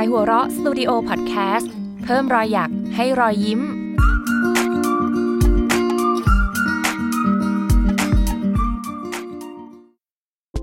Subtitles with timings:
[0.00, 1.72] ายหัวเราะสตูดิโอพอดแคสต์
[2.04, 3.60] เพิ่มรอยหยักให้รอยยิ้ม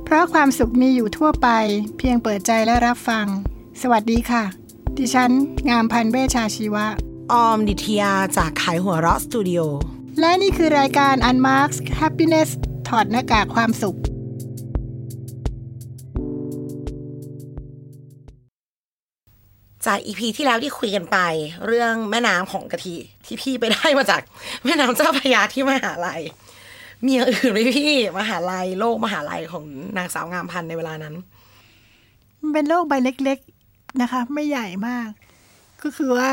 [0.04, 1.48] เพราะความสุขมีอยู่ทั่วไป
[1.98, 3.26] เพียงเปิดใจและรับฟัง
[3.82, 4.44] สวัสดีค่ะ
[4.98, 5.32] ดิฉัน
[5.70, 6.86] งามพันธ์เวชชาชีวะ
[7.32, 9.60] ออมดิทยาจากขายหัวเราะสตูดิโอ
[10.20, 12.50] และนี่คือรายการ Unmarked Happiness
[12.88, 13.98] ถอดหน้ากากความสุข
[19.86, 21.18] จากอีพีที่แล้วที่คุยกันไป
[21.66, 22.96] เรื่องแม่น้ำของกะทิ
[23.26, 24.22] ที่พี่ไปได้มาจาก
[24.66, 26.22] แม่น้ำเจ้าพระยาที่มหาลัย
[27.06, 29.66] มีอย่างอื่นไหมพี่มหาลัยโลกมหาลัยของ
[29.98, 31.16] นางสาวงามพันธ์ในเวลานั้น
[32.42, 35.10] มันเป็นโรคใบเล็ก ๆนะคะ ไม่ใหญ่มาก
[35.84, 36.30] ก็คือว่า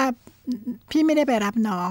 [0.91, 1.91] พี่ไม่ได้ไปรับน้อง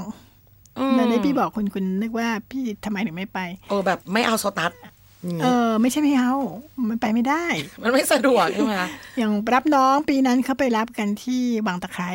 [0.80, 3.40] อืมตอนนี้พี่บอกคุณคุณนึกว่าพี่ทำไมถึงไม่ไป
[3.70, 4.93] เออแบบไม่เอาโซตัสอย่าง
[5.24, 6.34] เองี้อไม่ใช่ไม่เอา
[6.90, 7.46] มันไปไม่ได้
[7.84, 12.12] มันไม่สะดวกใช่ไหมคะอย่างรับน้องปีนั้นเขาไปรับกันที่วังตะไคร้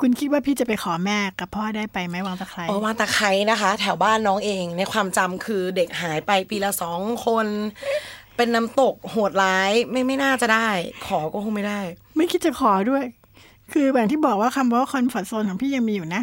[0.00, 7.46] คุณคิดว่าพี่จะไปขอแม่กับพ่อได้ไปไหมวังตะไคร้โอ้วางตะไคร้นะคะ แถวบ้านน้องเอง ในความจำคือเด็กหายไปปีละสองคน
[8.36, 10.68] เป็นน้ำตกโหดร้ายไม่ไม่น่าจะได้
[11.06, 11.80] ขอก็คงไม่ได้
[12.16, 13.04] ไม่คิดจะขอด้วย
[13.72, 16.22] คือแบบที่บอกว่าคำว่าคอนฟอร์ z โซนของพี่ยังมีอยู่นะ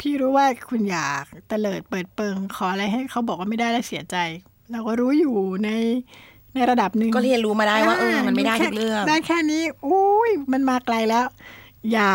[0.00, 4.16] พี่รู้ว่าคุณอยากเตลิดเปิดเปิงขออะไรให้เขาบอกว่าไม่ได้แล้วเสียใจ
[4.72, 5.70] เราก็รู้อยู่ใน
[6.54, 11.26] ในระดับหนึ่งก็เรียนรู้มาได้ว่าเออมันไม่ได้แค่ทุกเรื่องได้แค่นี้อุ้ยมันมาไกลแล้ว
[11.92, 12.10] อย่า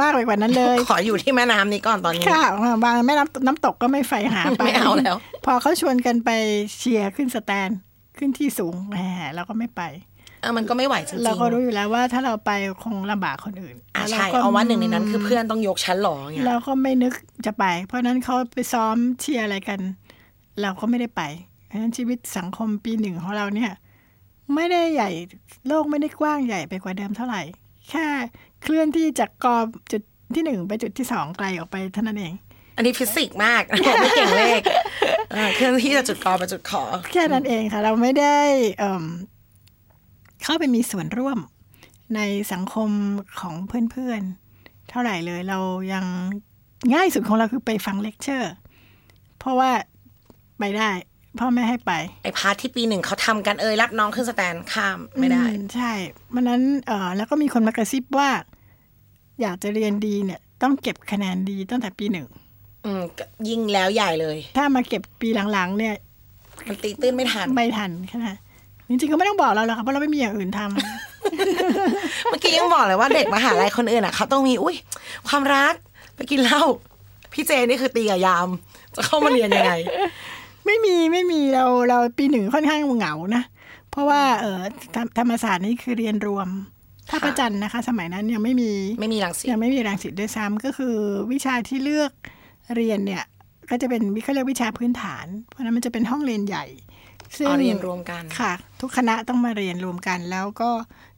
[0.00, 2.44] มากไปกว่านั้นเลย ขออยู่ที่แม่น้ำนี้ก่อนตอนนี้ค่ะ
[2.84, 6.30] บางแม่น้ำน้ำตกก็ไม่ไฟหาไปไม่เอาแล้ว พอเขาชวนกันไป
[6.76, 7.70] เชียร์ขึ้นสแตน
[8.18, 8.96] ขึ้นที่สูงแหม
[9.34, 9.82] เราก็ไม่ไป
[10.40, 12.50] เออมันก็ไม่ไหวจริงๆเราก็รู้อยู่แล้วว่าถ้าเราไป
[12.82, 17.12] คงลำบากคนอื่นอะแล้วใช่ก็เอาว่าหนึ่งในนั้นคือเพื่อนต้องยกชั้นหรออย่างเงี้ยเราก็ไม่นึก
[17.46, 19.80] จะไป เพราะฉะนั้นเขาไปซ้อมเชียร์อะไรกัน
[20.62, 23.72] เราก็ไม่ได้ไปเพราะฉะนั้นชีวิตสังคมปีหนึ่งของเราเนี่ย
[24.54, 25.10] ไม่ได้ใหญ่
[25.68, 27.42] โลกไม่ได้กว้างใหญ่ไปกว่าเดิมเท่าไหร่
[27.90, 28.06] แค่
[28.62, 29.56] เคลื่อนที่จากกอ
[29.92, 30.02] จุด
[30.34, 32.34] ที่หนึ่งไปจุดที่สองไกลออกไปเท่านั้นเอง
[32.76, 34.60] อันนี้ฟิสิกส์มากผมไม่เก่งเลข
[35.32, 38.38] เออเคลื่อนที่จากจุดกอไปจุดขอ แค่นั้นเองค่ะ เราไม่ได้
[38.78, 39.04] เอิ่ม
[40.42, 41.38] เข้าไปมีส่วนร่วม
[42.14, 42.20] ใน
[42.52, 42.90] สังคม
[43.40, 43.54] ของ
[43.90, 45.58] เพื่อนๆ เท่าไหร่เลยเรา
[45.92, 46.04] ยัง
[46.94, 48.52] ง่ายสุดของเราคือไปฟังเลคเชอร์
[49.38, 49.70] เพราะว่า
[50.58, 50.90] ไปได้
[51.40, 51.92] พ่อแม่ให้ไป
[52.22, 55.92] ไอพาร์ทที่ปีหนึ่งเขาทำกันเอยรับน้องขึ้น stand ข้ามไม่ได้อืใช่
[56.34, 58.28] มันนั้นเออแล้วก็มีคนมากระซิบว่า
[59.40, 62.26] อยากจะเรียนดีเนี่ย ต้องเก็บคะแนนดีตั้งแต่ปีหนึ่ง
[62.84, 65.94] อืมก็ยิ่งแล้วใหญ่เลย ถ้ามาเก็บปีหลังๆ เนี่ย
[66.68, 68.36] มันตีตื้นไม่ทัน ไม่ทันขนาด
[68.88, 74.76] จริงๆก็ไม่ต้องบอกเราหรอกค่ะเพราะเราไม่มีอย่างอื่นทำเมื่อกี้ยังบอกเลยว่าเด็กมหาลัยคนอื่นอะเขาต้องมีอุ้ย
[75.28, 75.74] ความรัก
[76.14, 76.62] ไปกินเหล้า
[77.32, 78.48] พี่เจนี่คือตีกับยาม
[78.94, 79.72] จะเข้ามาเรียนยังไง
[80.66, 83.42] ไม่มีไม่มีเราเราปีหนึ่งค่อนข้างเหงานะ
[83.90, 84.60] เพราะว่าเออ
[84.94, 86.48] ธรรมธรรมศาสตร์นี่คือเรียนรวม
[87.10, 90.96] ท่าประจันทร์นะคะ สมัยนั้นยังไม่มีไม่มีรังสิตยังไม่มีรังสิตด้วยซ้ำก็คือ
[91.32, 92.10] วิชาที่เลือก
[92.76, 93.24] เรียนเนี่ย
[93.70, 96.64] ก็จะเป็นวิเขาเรียกวิชาพื้นฐาน เพราะฉะนั้นมันจะเป็นห้องเรียนใหญ่
[97.36, 100.70] ซึ่งอ๋อเรียนรวมกันค่ะ ทุกคณะต้องมาเรียนรวมกัน แล้วก็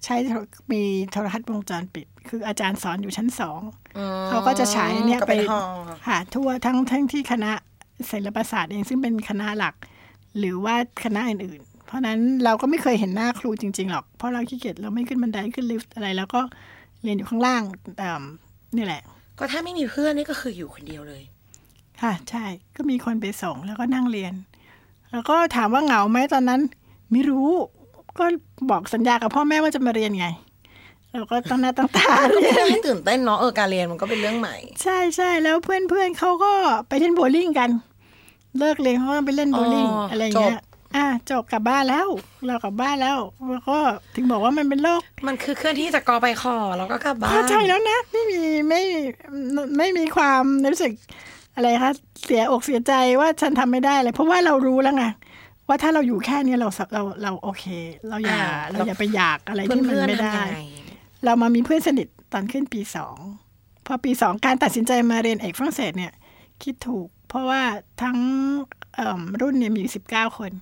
[0.04, 0.38] ใช้โทร
[0.72, 0.82] มี
[1.12, 3.60] โทรทัศน์วงจรปิด คืออาจารย์สอนอยู่ชั้นสอง
[3.98, 5.76] อืมเขาก็จะฉายอันเนี้ยก็ไปเป็นห้อง
[6.09, 7.53] ค่ะทั่วทั้งทั้งที่คณะ
[8.10, 9.75] ศิลปศาสตร์เองซึ่งเป็นคณะหลัก
[10.38, 16.41] หรือว่าคณะอื่นๆ เพราะฉะนั้นเราก็ไม่เคยเห็นหน้าครูจริง ๆ หรอก เพราะเราขี้เกียจเราไม่ขึ้นบันไดขึ้นลิฟต์อะไร แล้วก็
[17.03, 17.62] เรียนอยู่ข้างล่าง
[17.98, 18.22] เอิ่ม
[18.76, 19.03] นี่แหละ
[19.38, 21.22] ก็ถ้าไม่มีเพื่อนนี่ก็คืออยู่คนเดียวเลย
[22.03, 22.44] ค่ะ ใช่
[22.76, 24.34] ก็มีคนไปส่งแล้วก็นั่งเรียน
[25.12, 26.60] แล้วก็ถามว่าเหงาไหมตอนนั้น
[27.12, 27.48] ไม่รู้
[28.19, 28.25] ก็
[28.70, 30.28] บอกสัญญากับพ่อแม่ว่าจะมาเรียนไง
[31.12, 36.53] เราก็ตั้งหน้าตั้งตาเรียนให้ตื่นเต้นเนาะเออการเรียนมันก็เป็นเรื่องใหม่ ใช่ใช่แล้วเพื่อนเพื่อนเขาก็
[36.88, 37.70] ไปเล่นโบว์ลิ่งกัน
[38.59, 40.62] เลิกเรียนเขาก็ไปเล่นโบว์ลิ่งอ๋อออะไรอย่างเงี้จยบ
[40.97, 42.09] อะจบกลับบ้านแล้ว
[42.47, 43.19] เรากลับบ้านแล้ว
[43.53, 43.78] แล้วก็
[44.16, 48.82] ถึงบอกว่ามันเป็นโรคมันคือเคลื่อนที่จากกอไปคอแล้วก็กลับบ้านเข้าใจแล้วนะ ไม่มีไม่
[49.78, 50.42] ไม่มีความ
[50.72, 50.92] รู้สึก
[51.56, 51.92] อะไรคะ
[52.25, 55.04] เสียอกเสียใจว่าฉันทำไม่ได้เลยเพราะว่าเรารู้แล้วไง
[55.69, 57.65] ว่าถ้าเราอยู่แค่เนี้ยเราเราเราโอเค
[58.09, 58.41] เราอย่า
[58.71, 60.60] เราอย่าไปอยากอะไรที่มันเพื่อนไม่ๆได้ทำยังไง
[61.24, 63.16] เรามามีเพื่อนสนิทตอนขึ้นปีสอง
[63.86, 66.12] พอปีสองการตัดสินใจมาเรียนเอกฝรั่งเศสเนี่ย
[66.62, 67.63] คิดถูก เพราะว่า
[68.03, 68.16] ทั้ง
[68.95, 70.53] เอิ่มรุ่นเนี่ยมีสิบเก้าคน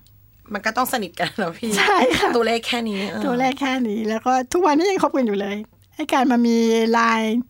[0.53, 5.57] มันก็ต้องสนิทกันแล้วพี่ ใช่ค่ะ ตัวเลขแค่นี้เออตัวแรกแค่นี้ แล้วก็ทุกวันนี้ยังคบกันอยู่เลย
[5.95, 6.57] ไอ้การมามี
[6.93, 7.41] ไลน์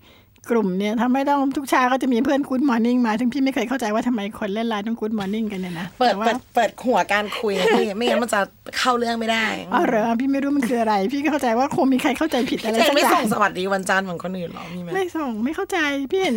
[0.50, 8.40] กลุ่มเนี่ยทำให้ต้องทุกเช้าก็จะมีเพื่อน good morning มาซึ่งพี่ไม่เคยเข้าใจว่าทำไมคนเล่นไลน์ต้อง good morning กันเนี่ยนะ เปิดแต่ว่าเปิดเปิดหัวการคุยนะพี่ไม่งั้นมันจะ
[8.78, 15.78] เข้าเรื่องไม่ได้ อ๋อเหรอพี่ไม่รู้มันคืออะไร พี่ก็เข้าใจว่าคงมีใครเข้าใจผิดอะไรเจสักไม่อย่าส่งงสวัสดีวันจันทร์เหมือนคนอื่นหรอมีไหมไม่ส่งไม่เข้าใจ
[16.10, 16.36] พี่เห็น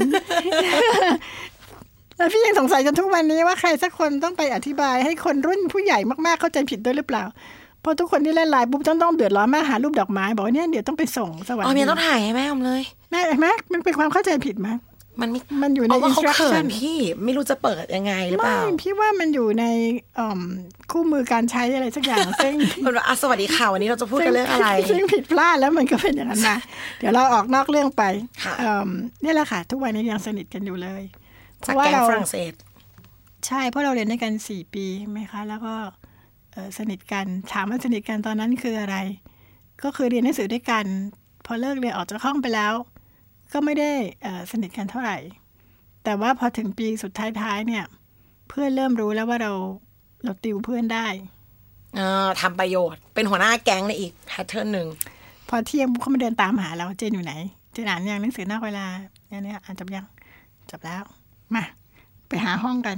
[2.19, 7.23] แล้วพี่ยังสงสัยจนทุกวันนี้ว่าใครสักคนต้องไปอธิบายให้คนรุ่นผู้ใหญ่มากๆเข้าใจผิดด้วยหรือเปล่า
[7.81, 12.81] เพราะทุกคนที่เล่นไลน์ปุ๊บต้องต้องเดือดร้อนมากหารูปดอกไม้บอกว่าเนี่ยเดี๋ยวต้องไปส่งสวัสอ๋อดีเมียต้องถ่ายให้แม่อมเลย
[13.11, 14.69] แม่เห็นไหมมันเป็นความเข้าใจผิดไหม
[15.21, 19.65] มันไม่มันอยู่ในเอาว่าเขาเขิ instruction นพี่ไม่รู้จะเปิดยังไงหรือเปไม่ล่าพี่ว่ามันอยู่ใน
[20.19, 20.39] อ่อม
[20.91, 22.55] คู่มือการใช้อะไรสักอย่างซึ่ง
[22.85, 26.57] มันว่าอะสวัสดีค่ะวันนี้เราจะพูดกันเรื่องอะไร ซึ่งผิดพลาดแล้วมันก็เป็นอย่างนั้นนะ
[26.99, 28.03] เดี๋ยวเราออกนอกเรื่องไป
[28.43, 28.89] ค่ะเอิ่ม
[29.21, 31.18] เนี่ยแหละค่ะ ทุกวันนี้ยังสนิทกันอยู่เลยเพ
[31.65, 32.53] จากราะว่าแก๊งเราฝรั่งเศส
[33.47, 35.73] ใช่เพราะเราเรียนด้วยกันสี่ปีใช่ไหมคะ แล้วก็
[36.51, 38.97] เอ่อสนิทกันถามว่าสนิทกันตอนนั้นคืออะไร
[39.83, 40.85] ก็คือเรียนหนังสือด้วยกัน
[41.45, 42.73] พอเลิกเรียนออกจากห้องไปแล้ว
[43.53, 43.91] ก็ไม่ได้
[44.21, 45.17] เอ่อสนิทกันเท่าไหร่
[46.03, 47.85] แต่ว่าพอถึงปีสุดท้ายๆเนี่ย
[48.49, 49.51] เพื่อนเริ่มรู้แล้วว่าเรา
[50.23, 51.07] เราติวเพื่อนได้
[51.95, 54.87] เออทำประโยชน์ เป็นหัวหน้าแก๊งในอีกแพทเทิร์นหนึ่ง
[55.49, 57.33] พอเที่ยงเขามาเดินตามหาเราเจนอยู่ไหน
[57.71, 58.85] เจนอ่านยังหนังสือนอกเวลา
[59.27, 60.05] เนี่ยเนี่ยอ่านจบยัง
[60.71, 61.03] จบแล้ว
[61.55, 61.63] มา
[62.27, 62.97] ไปหาห้องกัน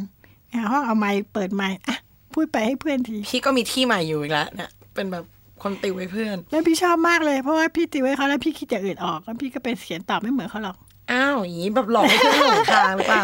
[0.56, 1.98] หาห้องเอาไมค์เปิดไมค์อะ
[2.34, 5.26] พูดไปให้เพื่อนที พี่ก็มีที่ใหม่อยู่อีกแล้วเนี่ยเป็นแบบ
[5.64, 10.78] คนติวให้เพื่อน แล้วพี่ชอบมากเลยเพราะว่าพี่ติวให้เขาแล้วพี่คิดอย่างอื่นออกแล้วพี่ก็ไปเขียนตอบไม่เหมือนเขาหรอก
[11.12, 13.24] อ้าวอย่างนี้แบบหลอกให้เพื่อนหลงทางหรือเปล่า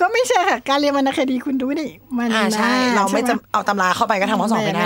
[0.00, 4.84] ก็ไม่ใช่ค่ะ การเรียนวรรณคดีคุณดูนี่มันอ่าใช่น่เราไม่ใช่จะหเอาตำราเข้าไปก็ทำข้อสอบไม่ได้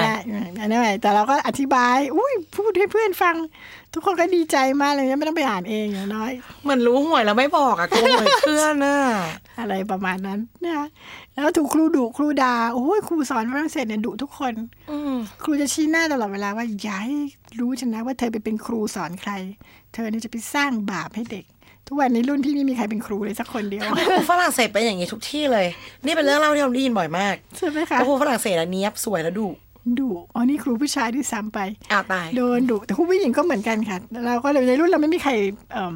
[0.61, 3.35] อันนี้ไม่แต่เราก็อธิบาย อุ้ยพูดให้เพื่อนฟัง
[3.95, 8.99] ทุกคนก็ดีใจมากเลยไม่ต้องไปอ่านเองอย่างน้อยเหมือนรู้หวยแล้วไม่บอกอะโกงหวยเพื่อนน่ะ
[9.61, 10.87] อะไรประมาณนั้นนะคะ
[11.35, 14.53] แล้วถูกครูดุครูด่าโอ้ยครูสอนฝรั่งเศสเนี่ยดุทุกคน
[14.91, 17.17] อืมครูจะชี้หน้าตลอดเวลาว่าอย่าให้
[17.61, 19.33] รู้ฉันนะว่าเธอไปเป็นครูสอนใคร
[19.95, 21.45] เธอเนี่ยจะไปสร้างบาปให้เด็ก
[21.89, 25.67] ทุกวันนี้รุ่นพี่ไม่มีใครเป็นครูเลยสักคนเดียวครูฝรั่งเศสเป็นอย่างนี้ทุกที่เลย
[26.05, 29.49] นี่เป็นเรื่องเล่าที่เราได้ยินบ่อยมากใช่ไหมคะว่าครูฝรั่งเศสอะเนี้ยบสวยแล้วดุ
[29.99, 31.59] ดุอ๋อนี่ครูผู้ชายด้วยซ้ำไป
[31.93, 35.33] อ้าวตายโดนดุแต่ครูผู้หญิงก็เหมือนกันค่ะ เราก็เลยในรุ่นเราไม่มีใคร
[35.73, 35.95] เอิ่ม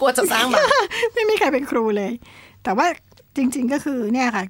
[0.00, 0.64] กลัวจะสร้างแบบ
[1.14, 2.10] ไม่มีใครเป็นครูเลย
[2.64, 2.86] แต่ว่า
[3.36, 4.44] จริง ๆก็คือเนี่ยค่ะ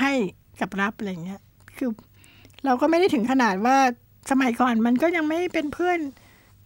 [0.00, 0.12] ให้
[0.60, 1.40] กับรับอะไรอย่างเงี้ย
[1.78, 1.90] คือ
[2.64, 3.76] เราก็ไม่ได้ถึงขนาดว่า
[4.30, 5.98] สมัยก่อนมันก็ยังไม่เป็นเพื่อน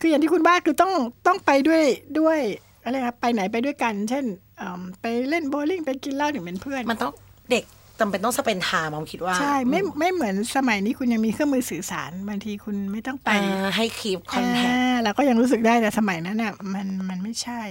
[0.01, 0.93] คืออย่างที่คุณบ้าคือต้อง
[1.27, 1.83] ต้องไปด้วย
[2.21, 2.41] ด้วย
[2.89, 4.25] อะไรครับไปไหนไปด้วยกัน เช่น
[4.59, 7.13] เอิ่มไปเล่นโบว์ลิ่งไปกินเหล้าถึงเป็นเพื่อน มันต้อง
[7.51, 7.65] เด็ก
[8.01, 17.63] จำเป็นต้อง spend time ผมคิดว่า ใช่ไม่ไม่เหมือนสมัยนี้คุณยังมีเครื่องมือสื่อสาร บางทีคุณไม่ต้องไปอ่าให้ keep contact อ่าเราก็ยังรู้สึกได้แต่สมัยนั้นน่ะมันมันไม่ใช่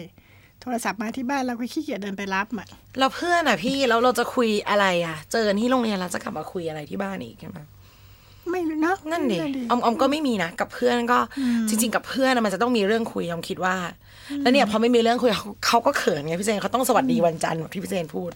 [0.62, 2.68] โทรศัพท์มาที่บ้านเราก็ขี้เกียจเดินไปรับอะ
[3.00, 7.58] แล้วเพื่อนอะพี่แล้วเราจะคุยอะไรอะเจอกันที่โรงเรียนแล้วจะกลับมาคุยอะไรที่บ้านอีกใช่ไหม
[8.52, 9.38] ไม่รู้เนาะนั่นดิ
[9.70, 11.20] ออมออมก็ไม่มีนะกับเพื่อนก็
[11.70, 13.76] จริง ๆ กับเพื่อนอะมันจะต้องมีเรื่องคุยออมคิดว่า
[14.42, 18.32] แล้วเนี่ยพอไม่มีเรื่องคุยเขาเขาก็เขินไงพี่เจนเขาต้องสวัสดีวันจันทร์แบบที่พี่เจนพูด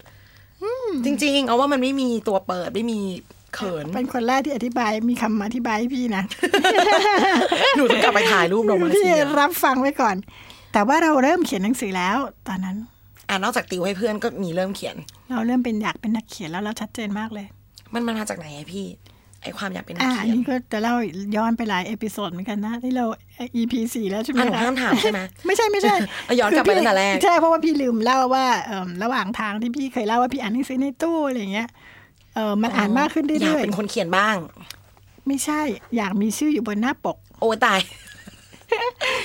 [1.05, 2.99] จริงๆเอาว่ามันไม่มีตัวเปิดไม่มี
[3.55, 6.23] เขินเป็นคนแรกที่อธิบายมีคำอธิบายให้พี่นะ
[7.77, 10.15] หนูถึงกลับไปถ่ายรูปลงมาพี่เสียรับฟังไว้ก่อน
[10.73, 12.17] แต่ว่าเราเริ่มเขียนหนังสือแล้ว
[12.47, 12.77] ตอนนั้น
[13.29, 14.95] อ่านอกจากติวให้เพื่อนก็มีเริ่มเขียน
[15.29, 17.45] เราเริ่มเป็นอยากเป็นนักเขียนแล้วเราชัดเจนมากเลย
[17.93, 18.85] มันมันมาจากไหนอะพี่
[19.43, 20.95] ไอความอยากเป็นนักอ่าเขียนนี่ก็จะเล่า
[21.35, 23.05] ย้อนไปหลาย episode เหมือนกันนะ ที่เรา
[23.55, 25.95] EP สี่แล้วใช่ไหมอะหนูคะห้ามถามใช่ไหมไม่ใช่ไม่ใช่
[26.25, 31.69] เอาย้อนกลับไปตั้งแต่แรกใช่เพราะว่าพี่ลืมเล่าว่าเอิ่มระหว่างทางที่พี่เคยเล่าว่าพี่อ่านหนังสือในตู้อะไรอย่างเงี้ย
[32.35, 35.61] เออมันอ่านมากขึ้นอยากเรื่อยเป็นคนเขียนบ้างๆไม่ใช่
[35.97, 37.79] อยากมีชื่ออยู่บนหน้าปก โอ้ตาย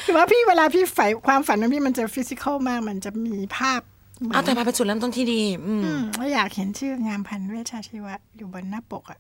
[0.04, 3.80] คือว่าพี่เวลาพี่ใฝ่ความฝันของพี่มันจะฟิสิกอลมากมันจะมีภาพ
[4.20, 9.18] เหมือนเอาแต่มาเป็นจุดเริ่มต้นที่ดี อืมอืมว่าอยากเห็นชื่องามพันธุ์เวชชาชีวะอยู่บนหน้าปกอะ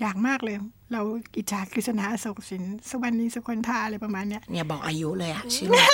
[0.00, 0.56] อยากมากเลย
[0.92, 1.00] เรา
[1.36, 5.86] อิจฉากฤษณาอโศกสินสุวรรณีสุคนธาอะไรประมาณเนี้ยเนี่ยบอกอายุเลยอะชื่อมัน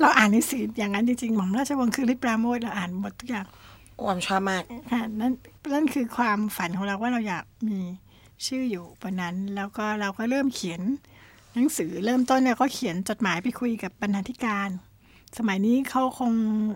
[0.00, 3.46] เราอ่านหนังสืออย่างนั้นจริงๆหม่อมราชวงศ์คือฤทธิ์ปราโมทเราอ่านหมดทุกอย่าง
[3.96, 5.32] โอ้อมชอบมากค่ะนั่น
[5.74, 7.78] นั่นคือความฝันของเราว่าเราอยากมี
[8.46, 10.80] ชื่ออยู่บนนั้น แล้วก็เราก็เริ่มเขียน
[11.54, 14.70] หนังสือเริ่มต้นเนี่ยก็เขียนจดหมายไปคุยกับบรรณาธิการ
[15.38, 16.32] สมัยนี้เขาคง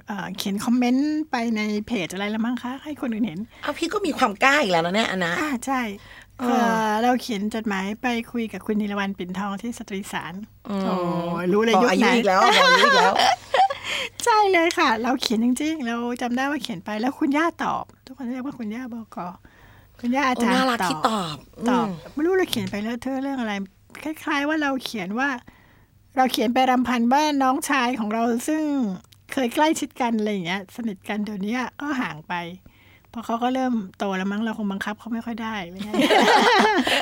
[0.07, 5.81] เอ่อเขียนคอมเมนต์ไปในเพจอะไรละมั้งคะ ให้คนอื่นเห็นเอาพี่ก็มีความกล้าอีกแล้วนะเนี่ยอันนะอ่าใช่
[6.41, 10.35] เออเอ่อเราเขียนจดหมายไปคุยกับคุณนิรวันปิ่นทองที่สตรีสาร
[10.69, 10.95] อืมโอ้
[11.53, 13.15] รู้เลยบอกยุคอาไหยุนอีกแล้วบอกอายุอีกแล้ว
[14.25, 19.19] ใช่เลยค่ะ เราเขียนจริงๆ เราจำได้ว่าเขียนไปแล้วคุณย่าตอบ ทุกคนเรียกว่าคุณย่าบก
[20.01, 21.37] คุณย่าอาโอ้จารย์น่ารักตอบที่ตอบ
[21.71, 23.53] ตอบมไม่รู้เราเขียนไปแล้วเธอเรื่องอะไร
[24.03, 25.29] คล้าย ๆ ว่าเราเขียนว่า
[26.17, 28.63] เราเขียนไปรำพันว่าน้องชายของเราซึ่ง
[29.33, 32.35] เคยใกล้ชิดกันอะไรอย่างเงี้ย สนิทกันเดี๋ยวนี้ก็ห่างไป
[32.75, 35.97] เพราะเขาก็เริ่มโตแล้วมั้งเราคงบังคับเขาไม่ค่อยได้อะไรเงี้ย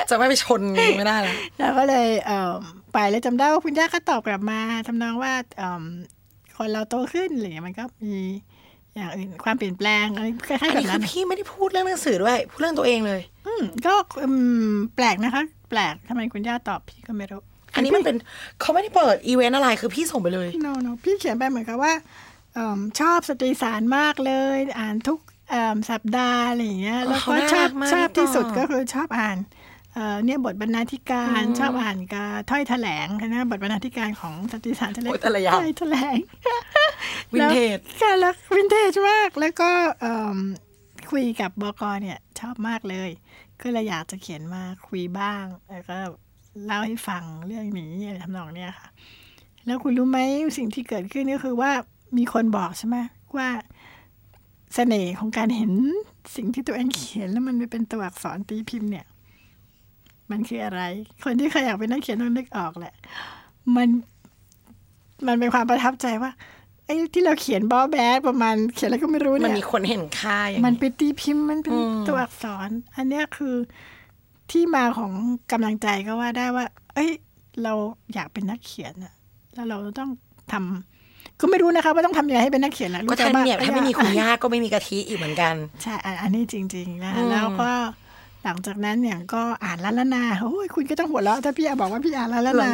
[0.09, 0.61] จะไม่ไปชน
[0.97, 2.53] ไม่ได้แล้วเราก็เลยเอ่อ
[2.93, 5.83] ไปแล้วจำได้ว่าคุณย่าก็ตอบกลับมาทำนองว่าเอิ่ม
[6.57, 8.15] คนเราโตขึ้นอะไรอย่างเงี้ยมันก็มี
[8.95, 13.93] อย่างอื่นความเปลี่ยนแปลงอะไรคล้ายอันๆแบนี้บคืนั้อนพี่ไม่ได้พูดเรื่องหนังสือด้วยพูดเรื่องตัวเองเลย อืมก็
[14.23, 14.27] อื
[14.71, 17.41] มแปลกนะคะ แปลกทำไมคุณย่าตอบพี่ก็ไม่รู้
[17.75, 18.15] อันนี้มันเป็น
[18.61, 21.93] เขาไม่ได้เปิดอีเวนต์อะไรคือพี่ส่งไปเลย no no พี่เขียนไปเหมือนกับว่า
[22.53, 25.34] เอิ่มชอบสตรีสารมากเลย อ่านทุกเอิ่ม
[25.91, 29.37] สัปดาห์อะไรอย่างเงี้ยแล้วก็เขาน่าชอบรักมากชอบที่สุดต่อก็คือชอบอ่าน
[29.93, 36.17] เอ่อเนี่ยบทบรรณาธิการชอบอ่านกาถ้อยแถลงนะบทบรรณาธิการของสนติสารทะเลโอ้ยแต่ละอย่างถ้อยแถลง
[37.33, 39.69] วินเทจแล้วค่ะแล้ววินเทจมากแล้วก็
[40.01, 40.37] เอิ่ม
[41.11, 43.09] คุยกับบกเนี่ยชอบมากเลย
[43.61, 45.97] ก็เลยอยากจะเขียนมาคุยบ้าง แล้วก็
[46.65, 48.87] เล่าให้ฟังเรื่องนี้อะไรทำนองเนี้ยค่ะ
[49.65, 50.19] แล้วคุณรู้ไหม
[50.57, 51.71] สิ่งที่เกิดขึ้นก็คือว่า
[52.17, 52.97] มีคนบอกใช่ไหม
[53.37, 53.49] ว่า
[54.73, 55.73] เสน่ห์ของการเห็น
[56.35, 59.05] สิ่งที่ตัวเองเขียนแล้วมันเป็นตัวอักษรตีพิมพ์เนี่ย
[60.31, 60.81] มันคืออะไร
[61.23, 62.95] คนที่เคยอยากเป็นนักเขียนต้องนึกออกแหละ
[63.75, 63.87] มัน
[65.27, 66.31] มันเป็นความประทับใจว่า
[66.85, 73.55] ไอ้ที่เราเขียนบอแบดประมาณ เขียนอะไรก็ไม่รู้มันเนี่มียคนเห็นค่าอย่างมันนี้เป็นตีพิมพ์มันเป็นอืมตัวอักษร อันเนี้ยคือ
[74.51, 75.11] ที่มาของ
[75.51, 77.11] กำลังใจก็ว่าได้ว่า เอ้ย
[77.63, 77.73] เรา
[78.13, 79.13] อยากเป็นนักเขียนอะ
[79.53, 80.11] แล้วเราต้อง
[80.51, 80.94] ทำ
[81.39, 87.71] ก็ไม่รู้นะคะว่าต้องทำยังไงให้เป็นนักเขียนนะรู้ก็แต่ท่านว่าเนี่ยถ้าไม่มีคุณย่าก็ไม่มีกะทิอีกเหมือนกัน ใช่ อันอันนี้จริง ๆ นะอืมแล้วก็
[88.43, 92.71] หลังจากนั้นเนี่ยก็อ่านล้านละนาโอ้ยคุณก็ต้องหัวเราะถ้าพี่อาบอกว่าพี่อ่านล้านละนา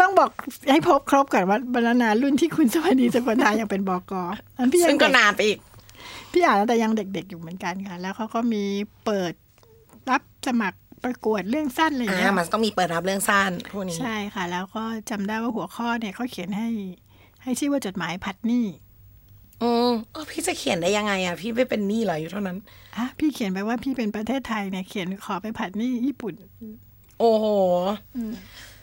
[0.00, 0.30] ต้องบอก
[0.72, 4.12] ให้พบครบก่อนว่าบรรณารุ่นที่คุณสวัสดีสกุลทายังเป็นบก
[4.58, 5.58] อันพี่ยัซึ่งงก็เด็กนานไปอีก
[6.32, 8.64] พี่อ่านตั้งแต่ยังเด็กๆอยู่เหมือนกันค่ะ แล้วเขาก็มี
[9.04, 9.32] เปิด
[10.10, 16.68] รับสมัคร ประกวดเรื่องสั้นอะไรอย่างเงี้อ่ายมันต้องมีเปิดรับเรื่องสั้นพวกนี้ ใช่ค่ะ แล้วก็จำได้ว่าหัวข้อเนี่ยเขาเขียนให้
[17.42, 18.64] ให้ชื่อว่าจดหมายผัดหนี้
[19.62, 22.58] อืมเออพี่จะเขียนได้ยังไงอะ พี่ไม่เป็นหนี้เหรออยู่เท่านั้น
[22.96, 26.34] อะพี่เขียนไปว่าพี่เป็นประเทศไทยเนี่ยเขียนขอไปผัดหนี้ญี่ปุ่น
[27.18, 27.46] โอ้โห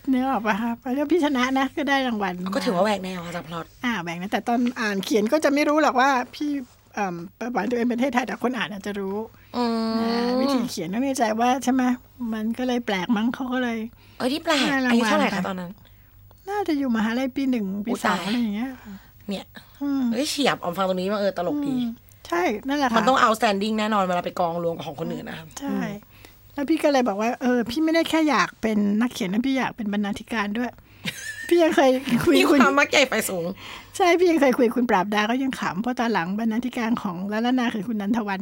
[0.09, 6.80] เนื้อออกปะคะแล้วพี่ชนะนะก็ได้รางวัลก็ถือว่าแหวกแนวค่ะจากพล็อตอ่าแบ่งนะแต่ตอนอ่านเขียนก็จะไม่รู้หรอกว่าพี่เอ่อ
[7.39, 9.15] ประวัติตัวเองเป็นประเทศไทยแต่คนอ่านอาจจะรู้
[9.57, 11.83] อืมอ่าวิธีเขียนต้องในใจว่าใช่ไหม
[12.33, 13.77] มันก็เลยแปลกมั้งเขาก็เลย
[14.17, 15.71] เออที่แปลกให้รางวัลอายุเท่าไหร่ไปคะตอนนั้น
[16.49, 18.71] น่าจะอยู่มหาลัยปีหนึ่งปีอุ๊ยสองตายอะไรอย่างเงี้ย
[19.27, 19.45] เนี่ย
[19.81, 21.73] อืมเอ้ยเฉียบออมฟังตรงนี้มาเออตลกดี
[22.27, 25.79] ใช่นั่นแหละค่ะมันต้อง outstanding แน่นอนเวลาไปกองรวมกับของคนอื่นนะครับใช่
[26.53, 30.71] แล้วพี่ก็เลยบอกว่าเออพี่ไม่ได้แค่อยากเป็นนักเขียนนะพี่อยากเป็นบรรณาธิการด้วย
[31.51, 31.91] พี่ยังเคย
[32.23, 33.45] คุยมีคุณความมักใหญ่ไฟสูง
[33.97, 38.41] ใช่พี่ยังเคยคุยคุณปราบดาก็ยังขำเพราะตอนหลังบรรณาธิการของล้านนาคือคุณนันทวัน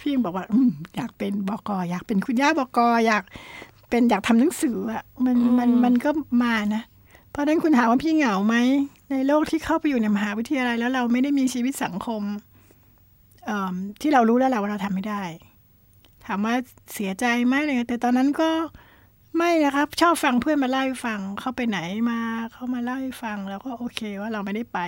[0.00, 3.24] พี่ยังบอกว่าอืมอยากเป็นบกอยากเป็นคุณย่าบกอยาก
[3.90, 6.10] เป็นอยากทำหนังสืออะ มันมันมันก็
[6.42, 6.82] มานะ
[7.30, 8.56] เพราะฉะนั้นคุณถามว่าพี่เหงาไหม
[9.10, 12.22] ในโลกที่เข้าไปอยู่ในมหาวิทยาลัยแล้วเราไม่ได้มีชีวิตสังคม
[13.44, 15.22] เอิ่มที่เรารู้แล้วแหละว่าเราทำไม่ได้
[16.26, 16.54] ถามว่า
[16.94, 18.50] เสียใจไหมอะไรเงี้ยแต่ตอนนั้นก็
[19.36, 21.78] ไม่นะครับ ชอบฟังเพื่อนมาเล่าให้ฟังเขาไปไหน
[22.10, 22.18] มา
[22.52, 24.80] เขามาเล่าให้ฟังแล้วก็โอเคว่าเราไม่ได้ไป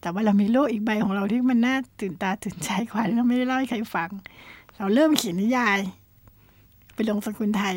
[0.00, 4.10] แต่ว่าเรามีโลกอีกใบของเราที่มันน่าตื่นตาตื่นใจกว่าที่เราไม่ได้เล่าให้ใครฟัง
[4.76, 5.78] เราเริ่มเขียนนิยาย
[6.94, 7.76] ไปลงสกุลไทย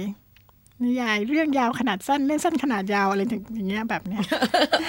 [0.86, 3.22] นิยาย เรื่องยาวขนาดสั้นเรื่องสั้นขนาดยาวอะไร
[3.56, 4.24] อย่างเงี้ยแบบเนี้ย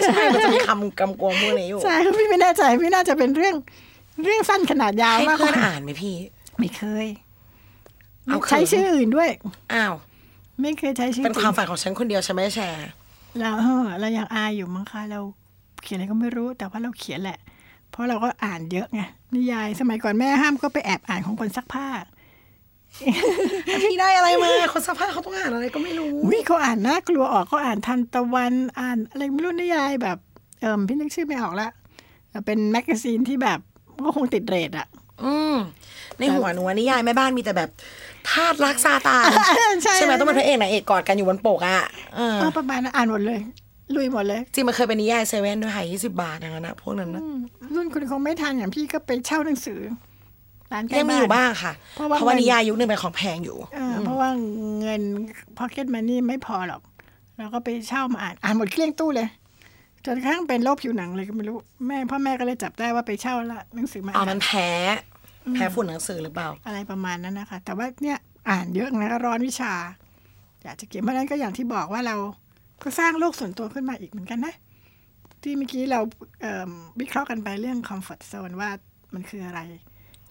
[0.05, 3.55] ใช่มันจะมีคำกำกวมพวกนี้อยู่ใช่พี่ไม่แน่ใจพี่น่าจะเป็นเรื่อง
[4.25, 6.15] เรื่องสั้นขนาดยาวให้มากกเพื่อนว่าอ่านไหมพี่
[6.59, 7.07] ไม่เคย
[8.27, 9.29] เอาคืนใช้ชื่ออื่นด้วย
[9.75, 9.95] อ้าว
[10.63, 12.89] ไม่เคยใช้ชื่อเป็นความจริงฝันของฉันคนเดียวฉันไม่ได้แชร์
[13.41, 15.21] เราเออเรายังอายอยู่มั้งคะเรา
[15.83, 17.39] เขียนอะไรก็ไม่รู้แต่ว่าเราเขียนแหละ
[17.91, 19.01] เพราะเราก็อ่านเยอะไง
[19.35, 21.87] นิยาย สมัยก่อนแม่ห้ามก็ไปแอบอ่านของคนซักผ้า
[23.83, 30.19] พี่ได้อะไรมา คนสภาพเขาต้องอ่านอะไรก็ไม่รู้อุ้ยเขาอ่านน่ากลัวออกเขาอ่านทันตะวันอ่านอะไรไม่รู้นิยายแบบ
[30.61, 31.69] เอิมพี่นึกชื่อไม่ออกละ
[32.31, 33.59] แต่เป็น magazine ที่แบบ
[34.05, 34.87] ก็คงติด rate อะ
[35.25, 35.57] อืม
[36.19, 37.71] ในหัวหนูอะนิยายแม่บ้านมีแต่แบบ
[38.31, 39.25] ทาสรักซาตาน
[39.83, 41.79] ใช่ใช่ไหมต้องเป็นพระเอกนางเอกกอดกันอยู่บนปกอะ
[42.17, 43.41] เออเออประมาณนั้นอ่านหมดเลย
[43.97, 47.39] ลุยหมดเลย จริงมันเคยเป็นนิยายเซเว่นด้วยค่ะยี่สิบบาทอย่างนั้นนะพวกนั้นนะอืม
[47.75, 49.81] รุ่นคุณคงไม่ทันอย่างพี่ก็ไปเช่าหนังสือ
[50.73, 54.29] ร้านใกล้ยังมีอยู่บ้านบ้างค่ะ เพราะว่าเพราะว่ามันนิยายยุคนึงเป็นของแพงอยู่เออเพราะว่า
[54.81, 55.03] เงิน
[55.59, 56.83] pocket money ไม่พอหรอก
[57.39, 59.29] เราก็ไปเช่ามาอ่านอ่านหมดเกลี้ยงตู้เลย
[60.05, 64.69] จนกระทั่งเป็นโรคผิวหนังเลยก็ไม่รู้แม่พ่อแม่ก็เลยจับได้ว่าไปเช่าละหนังสือมาอ๋ออ่านมันแพ้
[65.55, 68.19] แพ้ฝุ่นหนังสือหรือเปล่า อะไรประมาณนั้นนะคะ แต่ว่าเนี่ย
[68.51, 69.73] อ่านเยอะนะร้อนวิชา
[70.63, 72.17] อยากจะเขียนเพราะฉะนั้นก็อย่างที่บอกว่าเรา
[72.83, 74.55] ก็สร้างโลกส่วนตัวขึ้นมาอีกเหมือนกันนะ
[75.43, 76.01] ที่เมื่อกี้เรา
[76.41, 76.71] เอิ่ม
[77.01, 78.71] วิเคราะห์กันไปเรื่องคอมฟอร์ z โซนว่า
[79.15, 79.61] มันคืออะไร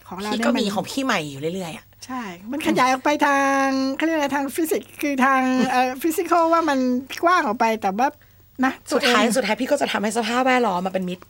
[0.08, 6.80] ของเราพี่เนี่ยก็มันมีของพี่ใหม่อยู่เรื่อยๆอะใช่ มันขยายออกไปทางเขาเรียกอะไรทางฟิสิกส์คือทางเอ่อฟิสิกอลว่ามัน
[7.24, 8.08] กว้างออกไปแต่ว่า
[8.66, 11.24] นะสุดท้ายตัวเองสุดท้ายพี่ก็จะทำให้สภาพแวดล้อมมาเป็นมิตร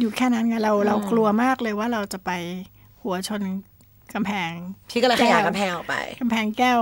[0.00, 2.30] อยู่แค่นั้นไงเราเรากลัวมากเลยว่าเราจะไป
[3.02, 3.42] หัวชน
[4.14, 4.52] กำแพง
[4.90, 6.78] พี่ก็เลยขยายแก้วกำแพงออกไปกำแพงแก้ว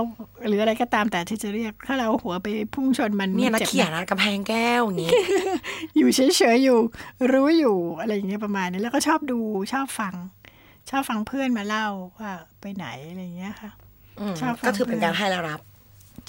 [0.47, 5.11] หรืออะไรก็ตามแต่ที่จะเรียก ถ้าเราหัวไปพุ่งชนมันเนี่ยนักจ็บเขียนนะกำแพงแก้วอย่างงี้
[5.97, 6.19] อยู่เฉ
[6.55, 6.79] ยๆอยู่
[7.31, 9.39] รู้อยู่อะไรอย่างเงี้ยประมาณนี้แล้วก็ชอบดู
[9.73, 10.15] ชอบฟัง
[10.89, 11.87] ชอบฟังเพื่อนมาเล่า
[12.19, 12.31] ว่า
[12.61, 13.71] ไปไหนอะไรอย่างเงี้ยค่ะ
[14.19, 15.59] อืมชอบฟังก็ถือเป็นการให้และรับ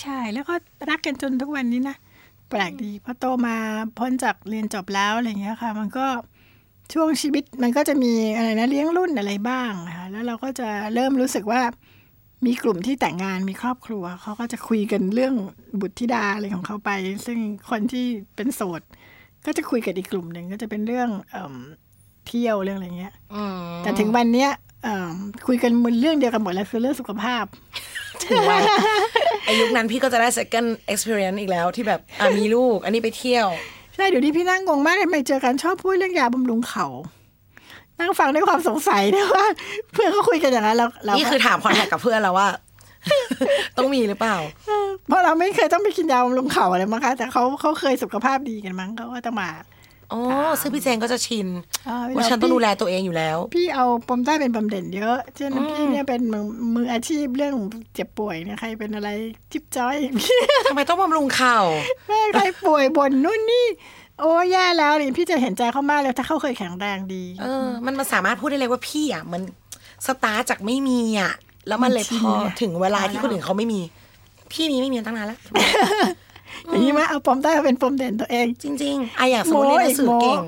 [0.03, 0.55] ใช่แล้วก็
[0.91, 1.97] รักกันจนทุกวันนี้นะ
[2.51, 3.57] แปลกดีพอโตมา
[3.99, 6.07] พ้นจากเรียนจบแล้วอะไรอย่างเงี้ยค่ะ มันก็
[6.93, 11.63] ช่วงชีวิตมันก็จะมีอะไรนะเลี้ยงรุ่นอะไรบ้างนะคะแล้วเราก็จะเริ่มรู้สึกว่า
[12.47, 15.35] มีกลุ่มที่แต่งงานมีครอบครัว เขาก็จะคุยกันเรื่อง
[15.81, 16.91] บุตรธิดาอะไรของเขาไป
[17.27, 17.39] ซึ่ง
[17.71, 18.83] คนที่เป็นโสด
[19.47, 21.55] ก็จะคุยกันอีกกลุ่มหนึ่งก็จะเป็นเรื่องเอิ่ม
[22.27, 24.51] เที่ยวเรื่องอะไรเงี้ยอืมแต่ถึงวันเนี้ย
[24.85, 25.15] เอิ่ม
[25.47, 27.45] คุยกันมันเรื่องเดียวกันหมดแล้วคือเรื่องสุขภาพ
[28.25, 28.63] ถึงวัน
[29.49, 33.49] อายุคนั้นพี่ก็จะได้ second experience อีกแล้วที่แบบอะมีลูก อันนี้ไปเที่ยว
[33.99, 36.87] ใช่เดี๋ยวนี้พี่นั่งงงมากเลยทำไมเจอกันชอบพูดเรื่องยาบำรุงเขา
[38.01, 39.47] นั่งฟังด้วยความสงสัยนะว่า
[39.93, 42.49] เพื่อนเขาคุยกันอย่างนั้นแล้วเรานี่ก็คือถามคอนแทคกับเพื่อนแล้วว่า
[43.77, 44.37] ต้องมีหรือเปล่า
[45.09, 49.49] เพราะเราไม่เคยต้องไปกินยาบำรุงเขาอะไรมั้งคะแต่เขาเขาเคยสุขภาพดีกันมั้งเขาก็จะมา
[50.13, 50.21] อ๋อ
[50.61, 51.49] ซึ่งพี่เจนก็จะชิน
[51.89, 57.55] อ่าเวลาว่าฉันต้องพี่ดูแลตัวเองอยู่แล้ว พี่เอาปมใต้เป็นปมเด่นเยอะ เช่นพี่เนี่ยเป็นมือมืออาชีพเรื่อง
[57.95, 59.09] เจ็บป่วยเนี่ยใครเป็นอะไร
[59.53, 61.59] จิ๊บจ้อยพี่ทำไมต้องบำรุงเข่า
[62.07, 63.67] แม่ใครป่วยบ่นนู่นนี่
[64.21, 69.43] โอ้แย่แล้วนี่พี่จะเห็นใจเขามากเลยถ้าเขาเคยแข็งแรงดี เออ มันมันสามารถพูดได้เลยว่าพี่อะมัน
[70.07, 71.33] สตาร์ทจากไม่มีอะ
[71.69, 73.81] แล้วมันเลยมันชิพนอไงถึงเวลาที่คนอื่นเขาไม่มี
[74.53, 75.39] พี่มีไม่มีตั้งนานแล้ว
[76.71, 80.41] อย่างนี้ไหมเอาปมใต้มาเป็นปมเด่นตัวเอง จริงๆไอะอย่างสมมติโม้เรียนหนังสืออีกโม้เก่ง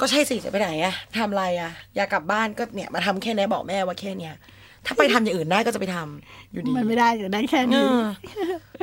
[0.00, 4.34] ก็ใช่สิจะไปไหนอะทำอะไรอะอยากกลับบ้านก็เนี่ยมาทำแค่เนี้ยบอกแม่ว่าแค่เนี้ย
[4.86, 8.04] ถ้าไปทำอย่างอื่นได้ก็จะไปทำอยู่ดีมันไม่ได้อยู่ได้แค่เอนี้อ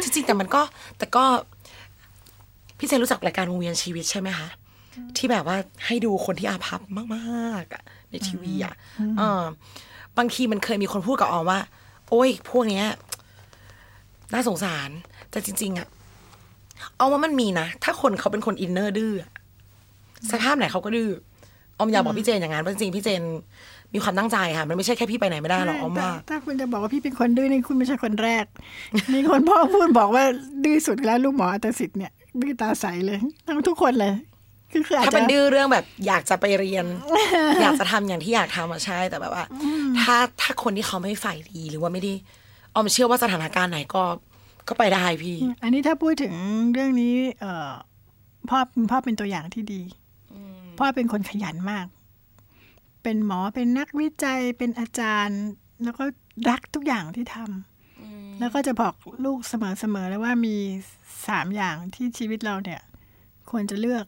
[0.04, 0.62] จริงๆแต่มันก็
[0.98, 1.24] แต่ก็
[2.78, 4.48] พี่เจนรู้จักรายการวงเวียนชีวิตใช่ไหมคะ
[5.18, 6.82] ที่แบบว่าให้ดูคนที่อาภัพ
[7.16, 8.74] มากๆอะในทีวีอะ
[9.18, 9.44] เออ
[10.18, 11.60] บางทีมันเคยมีคนพูดกับออมว่า
[12.10, 12.86] โอ้ย พวกเนี้ย
[14.34, 14.90] น่าสงสาร
[15.32, 15.88] แต่จริง ๆอะ
[16.98, 19.32] เอาว่ามันมีนะ ถ้าคนเขาเป็นคนอินเนอร์ดื้ออะ
[20.32, 21.10] สภาพไหนเขาก็ดื้อ
[21.78, 23.24] ออมอยากบอกพี่เจนอย่างนั้นเพราะจริงๆพี่เจน
[23.94, 28.46] มีความตั้งใจค่ะ มันไม่ใช่แค่พี่ไปไหนไม่ได้หรอกออมถ้าว่า ถ้าคุณจะบอกว่าพี่เป็นคนดื้อนี่คุณไม่ใช่คนแรก
[29.14, 30.24] มีคนพ่อพูดบอกว่า
[30.64, 32.12] ดื้อสุดแล้วลูกหมออัตสิทธิ์เนี่ย
[32.42, 34.14] ดื้อตาใสเลยทั้งทุกคนเลย
[34.72, 36.86] คือคืออาจถ้าจะเป็นดื้อเรื่องแบบอยากจะไปเรียน
[37.62, 39.46] อยากจะทำอย่างที่อยากทำอะใช่แต่แบบว่า
[40.02, 42.14] ถ้าถ้าคนที่เขาไม่ใฝ่ดีหรือว่าไม่ได้
[42.76, 44.04] ออมเชื่อว่าสถานการณ์ไหนก็
[44.68, 46.34] ก็ไปได้พี่ อันนี้ถ้าพูดถึง
[46.74, 47.72] เรื่องนี้ เอ่อ
[48.50, 48.60] พ่อ
[48.92, 49.82] พ่อเป็นตัวอย่างที่ดี
[50.78, 51.86] พ่อเป็นคนขยันมาก
[53.04, 55.42] เป็นหมอเป็นนักวิจัยเป็นอาจารย์
[55.84, 56.04] แล้วก็
[56.50, 58.94] รักทุกอย่างที่ทำแล้วก็จะบอก
[59.26, 60.56] ลูกเสมอๆเลยว่ามี
[61.28, 62.82] สามอย่างที่ชีวิตเราเนี่ย
[63.50, 64.06] ควรจะเลือก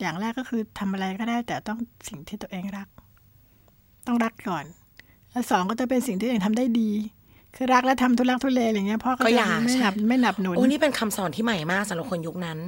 [0.00, 2.88] อย่างแรกก็คือทำอะไรก็ได้ แต่ต้องสิ่งที่ตัวเองรัก
[4.06, 4.64] ต้องรักก่อน
[5.30, 6.90] แล้วสองก็จะเป็นสิ่งที่ตัวเองทำได้ดี
[7.56, 12.58] คือรักและทำทุลักทุเลอะไรเงี้ยพ่อก็ก็จะอย่าไม่ใช่หนับไม่หนับหนุนโอ้นี่เป็นคำสอนที่ใหม่มากสำหรับคนยุคนั้น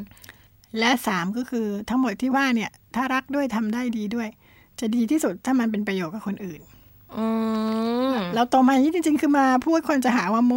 [0.79, 4.29] และสามก็คือทั้งหมดที่ว่าเนี่ย ถ้ารักด้วยทำได้ดีด้วย
[4.81, 6.61] จะดีที่สุดถ้ามันเป็นประโยชน์กับคนอื่น
[7.17, 7.27] อื
[8.13, 10.55] มเราโตมาอย่างนี้จริง ๆ คือมาพูดคนจะหาว่าโม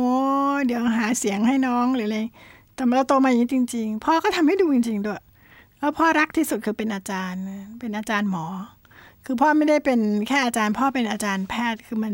[0.66, 2.20] เดี๋ยวหาเสียงให้น้องหรืออะไร
[2.76, 5.22] แต่เราโตมาอย่างนี้จริง ๆ พ่อก็ทำให้ดูจริง ๆ ด้วย
[5.80, 8.46] แล้วพ่อรักที่สุดคือเป็นอาจารย์นะเป็นอาจารย์หมอ
[9.26, 12.14] คือพ่อไม่ได้เป็นแค่อาจารย์ พ่อเป็นอาจารย์แพทย์คือมัน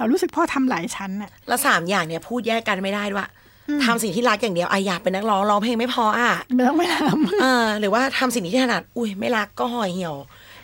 [0.00, 3.28] เรารู้สึกพ่อทำหลายชั้นอะแล้วสามอย่างเนี่ยพูดแยกกันไม่ได้ด้วย
[3.84, 6.96] ทำสิ่งที่รักอย่างเดียวอะอยากเป็นนักร้องร้องเพลงไม่พออะไม่ต้องไม่ท
[7.42, 10.14] เออหรือว่าทำสิ่งที่ถนัดอุ้ยไม่รักก็ห่อเหี่ยว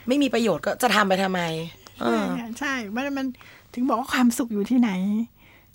[0.09, 3.27] ไม่มีประโยชน์ก็จะทำไปทำไมำเออใช่ใช่มันมัน
[3.75, 4.91] ถึงบอกว่าความสุขอยู่ที่ไหน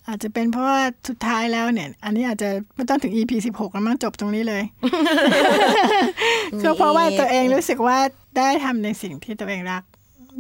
[0.07, 4.63] อาจจะเป็นเพราะว่าสุดท้ายแล้วเนี่ย อันนี้อาจจะไม่ต้องถึง EP สิบหกแล้วมั้งจบตรงนี้เลย
[6.63, 7.97] ก็เพราะว่าตัวเองรู้สึกว่า
[8.37, 9.83] ได้ทำในสิ่งที่ตัวเองรัก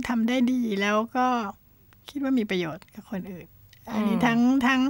[0.07, 1.27] ทำได้ดีแล้วก็
[2.09, 3.45] คิดว่ามีประโยชน์กับคนอื่น
[3.93, 4.81] อันนี้ทั้งทั้ง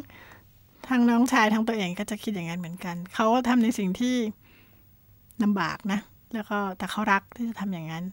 [0.90, 4.16] ทั้งน้องชายทั้งตัวเองก็จะคิดอย่างนั้นเหมือนกัน เขาก็ทำในสิ่งที่
[5.44, 6.00] ลำบากนะ
[6.34, 8.04] แล้วก็แต่เขารักที่จะทำอย่างนั้น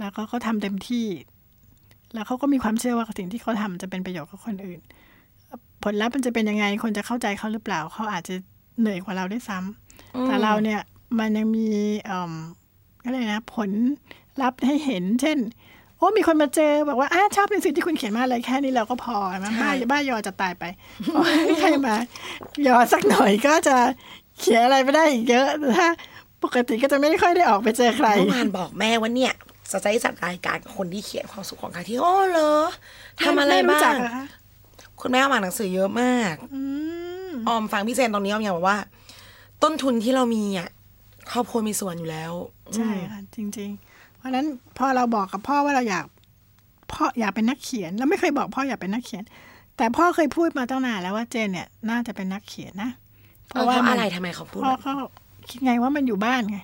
[0.00, 1.06] แล้วก็เขาทำเต็มที่
[2.14, 4.80] แล้วเขาก็มีความเชื่อว่าสิ่งที่เขาทำจะเป็นประโยชน์กับคนอื่น
[5.82, 8.34] ผลลัพธ์มันจะเป็นยังไง คนจะเข้าใจเขาหรือเปล่า เขาอาจจะ
[8.78, 10.80] เหนื่อยกว่าเราด้วยซ้ำแต่เราเนี่ย
[11.18, 11.68] มันยังมี
[12.04, 12.34] เอ่อ
[13.04, 13.70] อะไรนะผล
[14.42, 20.64] ลัพธ์ให้เห็น เช่นโอ้มีคนมาเจอบอกว่าอ้าชอบในสิ่งที่คุณเขียนมาเลยแค่นี้เราก็พอนะบ้าบ้ายอจะตายไป
[21.14, 21.96] โอ้ยใครมา
[22.66, 23.76] ยอสักหน่อยก็จะ
[24.38, 25.88] เขียนอะไรไม่ได้อีกเยอะแต่ถ้า
[26.44, 29.34] ปกติก็จะไม่ค่อยได้ออกไปเจอใครเมื่อวานบอกแม่ว่าเนี่ย
[29.72, 32.52] จะได้จัดรายการกับคนที่เขียนความสุขของใครที่อ๋อเหรอ
[33.24, 34.26] ทำอะไรม่บ้าจักงเหรอคะ
[35.00, 36.60] คุณแม่อ่านหนังสือเยอะมากอื
[37.28, 38.78] มออมฟังพี่เจนตรงนี้ออมอยากบอกว่า
[39.62, 40.68] ต้นทุนที่เรามีอะ
[41.32, 42.32] ครอบครัวมีส่วนอยู่แล้ว
[42.74, 43.93] ใช่ค่ะจริงๆเพ
[44.24, 44.46] ราะฉะนั้น
[44.78, 46.04] พอเราบอกกับพ่อว่าเราอยาก
[46.92, 49.22] พ่ออยากเป็นนักเขียน เราไม่เคยบอกพ่ออยากเป็นนักเขียน
[49.76, 52.90] แต่พ่อเคยพูดมาตั้งนานแล้วว่าเจนเนี่ย น่าจะเป็นนักเขียนนะ
[53.48, 54.92] เพราะว่ามันอะไรทำไมเขาพูดพ่อเขา
[55.50, 56.58] คิดไงว่ามันอยู่บ้านไง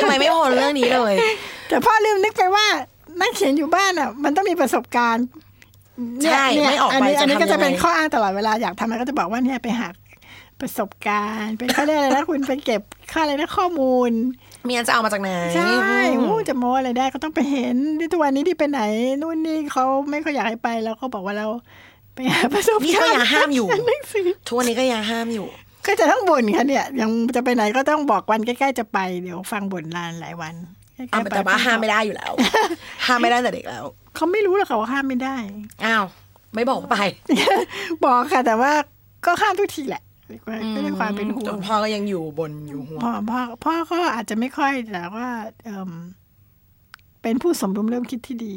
[0.00, 1.14] ทำไมไม่โอนเรื่องนี้เลย
[1.68, 2.66] แต่พ่อลืมนึกไปว่า
[3.20, 5.26] นักเขียนอยู่บ้านอะ มันต้องมีประสบการณ์
[6.22, 9.88] เนี่ยใช่เนี่ยไม่ออกอันไปนี้จะอันนี้ทำก็จะยังเป็นไงข้ออ้างตลอดเวลาอยากทำอะไรก็จะบอกว่าเนี่ยไปหา
[10.60, 14.10] ประสบการณ์ เป็นเขาเรียกอะไรนะคุณไปเก็บค่าอะไรนะข้อมูล
[14.64, 15.70] เมียจะเอามาจากไหน ใช่
[16.18, 18.80] อืมอู้จะโม้อะไรได้ก็ต้องไปเห็นที่ทุกวันนี้ที่ไปไหน
[19.22, 21.46] นู่นนี่เขาไม่ค่อยอยากให้ไปแล้วเขาบอกว่าเรา
[22.14, 25.46] ไปหาประสบนี่ก็การณ์ยังห้ามอยู่หนังสือทุกวันนี้ก็ยังห้ามอยู่
[25.86, 30.54] ก็จะต้องบ่นค่ะเนี่ย ยังจะไปไหนก็ต้องบอกวันใกล้ๆจะไปเดี๋ยวฟังบ่นลานหลายวัน
[30.96, 32.32] ใกล้ๆอะไปแต่ว่าห้ามไม่ได้อยู่แล้ว
[33.06, 33.84] ห้ามไม่ได้แต่เด็กแล้ว
[34.16, 35.36] เขาไม่รู้หรอกค่ะว่าห้ามไม่ได้
[35.84, 36.04] อ้าว
[36.54, 36.98] ไม่บอกว่าไป
[38.04, 38.72] บอกค่ะ แต่ว่า
[39.26, 40.02] ก็ห้ามทุกทีแหละ
[40.74, 45.28] ก็ด้วยความเป็นห่วจงนพ่อก็ยังอยู่บนอยู่หัวพ่อพ่อพ่อก็อาจจะไม่ค่อยแต่ว่า
[45.64, 45.90] เอิ่ม
[47.22, 48.56] เป็นผู้สมรู้ร่วมคิดที่ดี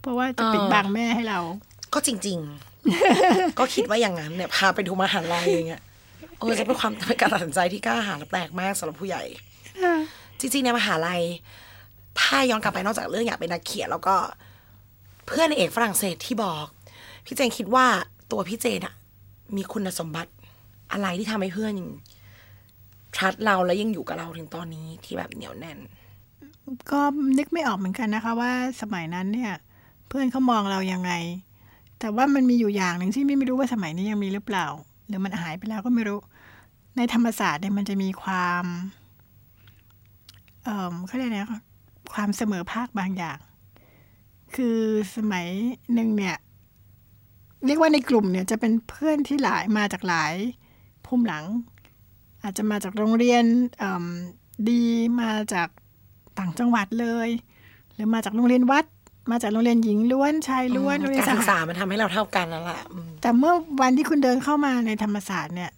[0.00, 1.40] เพราะว่าจะปิดบังแม่ให้เรา
[1.94, 2.38] ก็จริง
[2.98, 5.82] ๆ ก็คิดว่าอย่างนั้นเนี่ยพาไปดูมหาลัยอย่างเงี้ย
[6.38, 9.22] เออจะเป็นความเป็นการตัดสินใจที่กล้าหาญและแปลกมากสำหรับผู้ใหญ่
[10.40, 11.22] จริงๆในมหาลัย
[12.20, 14.16] ถ้าย้อนกลับไปนอกจากเรื่องอยากเป็นนักเขียนแล้วก็
[15.26, 16.66] เพื่อนในเอกฝรั่งเศสที่บอก
[17.26, 17.86] พี่เจนคิดว่า
[18.30, 18.94] ตัวพี่เจนอะ
[19.56, 20.30] มีคุณสมบัติ
[20.92, 21.90] อะไรที่ทำให้เพื่อนยัง
[23.16, 25.78] ทัดเราและยังอยู่กับเราถึงตอนนี้ที่แบบเหนียวแน่น
[26.90, 27.00] ก็
[27.38, 29.52] นึกไม่ออกเหมือนกันนะคะ ว่าสมัยนั้นเนี่ย
[30.08, 31.12] เพื่อนเขามองเรายังไง
[32.00, 34.66] แต่ว่ามันมีอยู่อย่างหนึ่งที่ไม่รู้ว่าสมัยนี้ยังมีหรือเปล่า
[35.08, 36.20] หรือมันหายไปแล้วก็ไม่รู้
[36.96, 38.64] ในธรรมศาสตร์เนี่ยมันจะมีความ
[40.64, 41.50] เอ่อเขาเรียกอะไรนะ
[42.12, 43.38] ความเสมอภาคบางอย่าง
[44.54, 44.78] คือ
[45.16, 45.46] สมัย
[45.94, 46.36] หนึ่งเนี่ย
[47.66, 50.34] เรียกว่าในกลุ่มเนี่ยจะเป็นเพื่อนที่หลายมาจากหลาย
[51.06, 51.44] ภูมิหลัง
[52.42, 53.44] อาจจะมาจากโรงเรียน
[53.78, 54.04] เอิ่ม
[54.70, 54.82] ดี
[55.20, 55.68] มาจาก
[56.38, 57.28] ต่างจังหวัดเลย
[57.94, 58.84] หรือมาจากโรงเรียนวัด
[59.30, 65.70] มาจากโรงเรียนหญิงล้วนชายล้วนโรงเรียนการสศึกหษามันทำให้เราเท่ากันนั่นแหละอืมแต่เมื่อวันที่คุณเดินเข้ามาในธรรมศาสตร์เนี่ย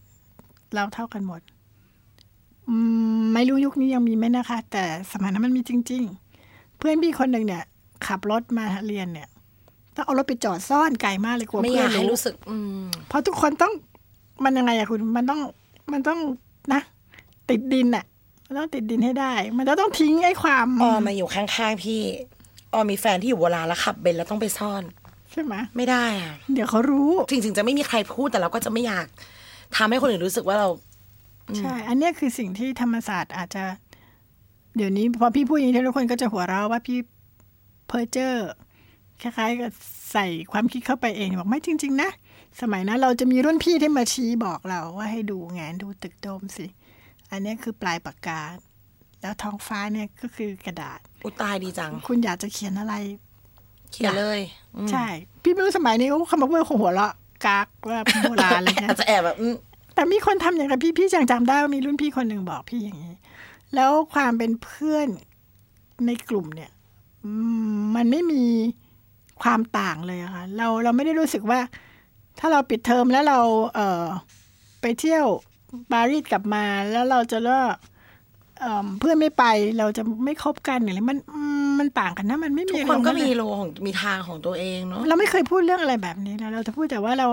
[0.74, 1.40] เราเท่ากันหมด
[2.68, 2.76] อื
[3.18, 6.02] มไม่รู้ยุคนี้ยังมีไหมนะคะ แต่สมัยนั้นมันมีจริง
[6.40, 7.64] ๆ เพื่อนพี่คนหนึ่งเนี่ย
[8.06, 9.28] ขับรถมาเรียนเนี่ย
[9.94, 13.72] ต้องเอารถไปจอดซ่อนไกลมากเลยกลัวไม่อเพื่อยานกให้รู้รู้สึกอืมเพราะทุกคนต้อง
[14.44, 15.40] มันยังไงอะคุณมันต้อง
[15.92, 16.18] มันต้อง
[16.72, 16.80] นะ
[17.50, 18.04] ติดดินอะ
[18.46, 22.00] มันต้องติดดินให้ได้ มันจะต้องทิ้งไอ้ความออมาอยู่ข้างๆพี่
[22.72, 24.82] ออมีแฟนที่อยู่โบราณแล้วขับเบนซ์แล้วต้องไปซ่อน
[25.32, 29.06] ใช่ไหมไม่ได้อะเดี๋ยวเขารู้จริงๆจะไม่มีใครพูดแต่เราก็จะไม่อยาก
[29.76, 30.68] ทำให้คนอื่นรู้สึกว่าเรา
[31.58, 33.64] ใช่ อันเนี้ยคือสิ่งที่ธรรมศาสตร์อาจจะ
[34.76, 36.98] เดี๋ยวนี้พอพี่พูดอย่างนี้ทุกคนก็จะหัวเราะว่าพี่
[37.86, 38.48] เพ้อเจอร์
[39.22, 39.72] คล้ายๆกับ
[40.12, 42.10] ใส่ความคิดเข้าไปเองบอกไม่จริง ๆ นะ
[42.60, 46.66] สมัยนั้นเราจะมีรุ่นพี่ที่มาชี้บอกเราว่าให้ดูงานดูตึกโดมสิ
[47.30, 48.40] อันเนี้ยคือปลายปากกา
[49.20, 52.94] แล้วท้องฟ้าเนี่ยก็คือกระดาษ อุยตายดีจัง คุณอยากจะเขียนอะไร
[53.92, 54.40] เขียนเลย
[54.76, 55.06] อืมใช่
[55.42, 57.14] พี่ไม่รู้สมัยนี้เขามาเพื่อหัวเราะ
[57.46, 59.54] กากว่าโบราณอะไรเงี้ยอาจจะแอบแบบอืม
[59.94, 63.14] แต่มีคนทำอย่างกับพี่พี่จังจำได้ว่ามีรุ่นพี่คนหนึ่งบอกพี่อย่างนี้
[63.74, 65.08] แล้วความเป็นเพื่อน
[66.06, 66.70] ในกลุ่มเนี่ย
[67.24, 67.32] อื
[67.78, 68.44] มมันไม่มี
[69.42, 71.60] ความต่างเลยอะค่ะเราเราไม่ได้รู้สึกว่า
[72.38, 73.38] ถ้าเราปิดเทอมแล้วเรา
[73.74, 74.04] เออ
[74.80, 75.26] ไปเที่ยว
[75.92, 77.74] ปารีสกลับมาแล้วเราจะเลิก
[78.60, 79.44] เอิ่มเพื่อนไม่ไป
[79.78, 87.28] เราจะไม่คบกันอะไรมันอืมมันต่างกันนะมันไม่ทุมีกคนก็มีอารณ์โลของมีทางของตัวเองเนาะเราไม่เคยพูดเรื่องอะไรแบบนี้นะเราจะพูดแต่ว่าเรา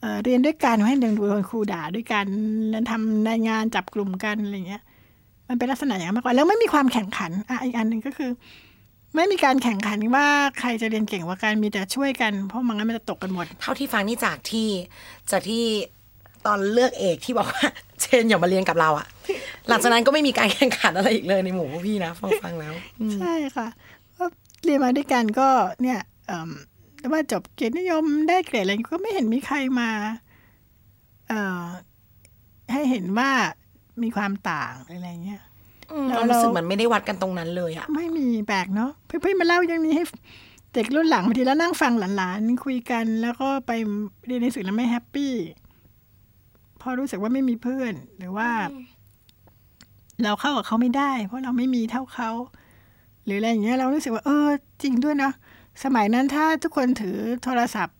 [0.00, 2.26] เอ่อเรียนด้วยกันให้เดินดูคนครูด่าด้วยกัน
[2.70, 4.82] แล้วทำในงานจับกลุ่มกันอะไรเงี้ย
[5.48, 8.30] มันเป็นลักษณะอย่างนั้นมากกว่าแล้วไม่มีความแข่งขันอะอีกอันหนึ่งก็คือ
[9.14, 14.68] ไม่มีการแข่งขันว่าใครจะเรียนเก่งกว่ากันมีแต่ช่วยกันเพราะมันงั้นมันจะตกกันหมด เท่าที่ฟังนี่จากที่
[15.30, 15.64] จากที่
[16.46, 17.66] ตอนเลือกเอกที่บอกว่า
[18.00, 19.06] เชนอย่ามาเรียนกับเราอะ
[19.68, 23.68] หลังจากนั้นก็ไม่มีการแข่งขันอะไรอีกเลยในหมู่พวกพี่นะฟังฟังแล้วอืมใช่ค่ะ
[24.16, 24.24] ก็
[24.64, 25.48] เรียนมาด้วยกันก็
[25.82, 26.50] เนี่ยเอิ่ม
[27.12, 29.90] ว่าจบเกียรตินิยมได้เกรดอะไรก็ไม่เห็นมีใครมา
[31.28, 31.64] เอ่อ
[32.72, 33.30] ให้เห็นว่า
[34.02, 35.47] มีความต่างอะไรเงี้ยแล้
[36.08, 40.04] เราวรู้สึกเราเหมือนไม่ได้วัดกันตรงนั้นเลยอะไม่มีแปลกเนาะเพื่อนๆมาเล่าอย่างนี้ให้
[40.74, 43.72] เด็กรุ่นหลังบางทีแล้วนั่งฟังหลานๆคุยกัน แล้วก็ไป
[44.26, 45.34] เรียนหนังสือแล้วไม่แฮปปี้
[46.78, 48.48] เพอรู้สึกว่าไม่มีเพื่อนหรือว่า
[50.22, 52.30] เราเข้ากับเขาไม่ได้ เพราะเราไม่มีเท่าเขา
[53.24, 54.48] หรืออะไรอย่างเงี้ย เรารู้สึกว่า เออ
[54.82, 55.34] จริงด้วยเนาะ
[55.84, 57.96] สมัยนั้นถ้าทุกคนถือโทรศัพท์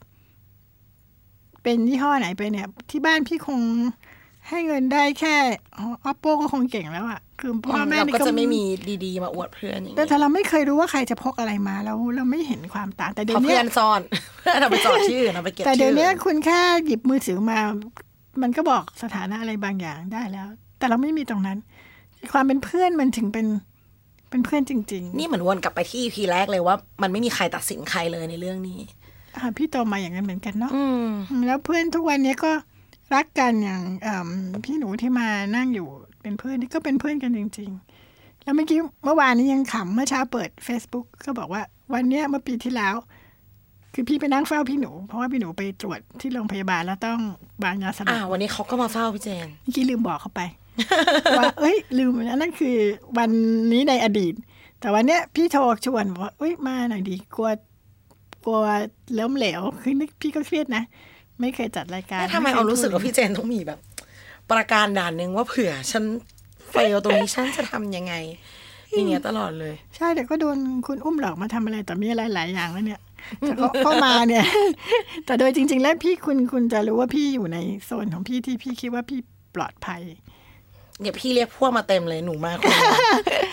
[1.63, 3.61] เป็นยี่ห้อไหนไปเนี่ย ที่บ้านพี่คง
[4.49, 5.37] ให้เงินได้แค่
[5.79, 8.63] ออปโปก็คงเก่งแล้วอะ คือพ่อแม่เรานี่ก็จะไม่มี
[9.05, 14.01] ดีๆมาอวดเพื่อนอย่างแต่เงี้ยแต่เราไม่เคยรู้ว่าใครจะพกอะไรมาเราเราไม่เห็นความต่างแต่เดี๋ยเพวราะนี้เพื่อนซ่อน
[14.43, 17.59] เพื่อนเอาไปจอดชื่อเอาไปเก็บแต่ชื่เดี๋ยวอนี้คุณแค่หยิบมือถือมา
[18.43, 20.47] มันก็บอกสถานะอะไรบางอย่างได้แล้ว
[20.79, 21.59] แต่เราไม่มีตรงนั้น
[22.33, 23.47] ความเป็นเพื่อนมันถึงเป็น
[24.31, 31.07] เป็นเพื่อนจริงนี่เหมือนวนกลับไปที่พีแรกเลยว่า มันไม่มีใครตัดสินใครเลยในเรื่องนี้ๆค่ะพี่โตมาอย่างนั้นเหมือนกันเนาะอืม
[31.47, 32.53] แล้วเพื่อนทุกวันนี้ก็
[33.15, 34.29] รักกันอย่างเอิ่ม
[34.65, 35.89] พี่หนูที่มานั่งอยู่
[36.29, 37.71] เป็นเพื่อนนี่ก็เป็นเพื่อนกันจริง
[38.07, 41.63] ๆ แล้วเมื่อกี้เมื่อวานนี้ยังขำเมื่อเช้าเปิด Facebook ก็บอกว่า
[41.95, 42.95] วันเนี้ยเมื่อปีที่แล้ว
[43.95, 47.21] คือพี่ไปนั่งเฝ้าพี่หนู เพราะว่าพี่หนูไปตรวจที่โรงพยาบาลแล้วต้อง
[47.65, 50.41] วางยาสลอ่าบวันนี้เขาก็มาเฝ้าพี่เจนเมื่อกี้ลืมบอกเขาไป
[51.39, 52.77] ว่าเอ้ย ลืมอันนั่นคือ
[53.19, 53.31] วัน
[53.73, 54.35] นี้ในอดีต
[54.81, 57.49] แต่วันเนี้ยพี่โทรชวนบอกว่าเอ้ยมาหน่อยดีกลัว
[58.45, 58.61] กลัว
[59.19, 60.83] ล้มเหลวคือนึกพี่ก็เครียดนะ
[61.41, 63.79] ไม่เคยจัดรายการแล้วทำไมเอารู้สึกว่าพี่เจนต้องมีแบบ
[64.51, 66.05] ประการด่านหนึ่งว่าเผื่อฉัน
[66.71, 68.15] เฟลตรงนี้ฉันจะทำยังไง
[68.93, 73.01] อย่างเงี้ยตลอดเลย ใช่แต่ก็โดนคุณอุ้มหลอกมาทำอะไรแต่มีอะไรหลายอย่างแล้วเนี่ย
[73.41, 74.45] แต่ก็ก็มาเนี่ย
[75.27, 79.19] แต่โดยจริง ๆ แล้วพี่คุณคุณจะรู้ว่าพี่อยู่ในโซนของพี่ที่พี่คิดว่าพี่
[79.55, 80.03] ปลอดภัย
[81.01, 82.95] เนี่ยพี่เรียกพวกมาเต็มเลยหนูมาคนเดียว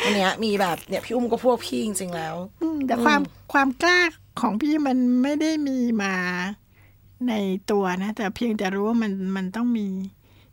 [0.03, 3.21] อันเนี้ยมีแบบเนี่ยพี่อุ้มก็พวกพี่จริง ๆ แล้วอืมแต่ความ
[3.53, 4.01] ความกล้า
[4.41, 6.15] ของพี่มันไม่ได้มีมา
[7.29, 7.33] ใน
[7.71, 9.87] ตัวนะ แต่เพียงแต่รู้ว่ามันมันต้องมี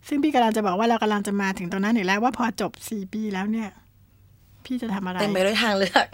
[0.09, 3.71] ซึ่งพี่กำลังจะบอกว่าเรากำลังจะมาถึงตรงนั้นอีกแล้วว่าพอจบสี่ปีแล้วเนี่ย
[4.67, 6.07] พี่จะทำอะไรเต็มไปด้วยทางเลือก